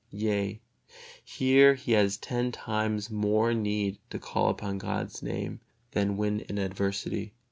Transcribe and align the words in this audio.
Yea, 0.09 0.59
here 1.23 1.75
he 1.75 1.91
has 1.91 2.17
ten 2.17 2.51
times 2.51 3.11
more 3.11 3.53
need 3.53 3.99
to 4.09 4.17
call 4.17 4.49
upon 4.49 4.79
God's 4.79 5.21
Name 5.21 5.59
than 5.91 6.17
when 6.17 6.39
in 6.39 6.57
adversity. 6.57 7.35